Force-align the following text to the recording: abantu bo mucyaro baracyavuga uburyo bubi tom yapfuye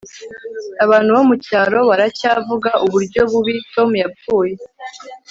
abantu 0.83 1.09
bo 1.17 1.23
mucyaro 1.29 1.79
baracyavuga 1.89 2.69
uburyo 2.85 3.21
bubi 3.31 3.53
tom 3.73 3.89
yapfuye 4.01 4.55